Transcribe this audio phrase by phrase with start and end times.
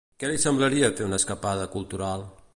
[0.21, 2.27] Què li semblaria fer una escapada cultural?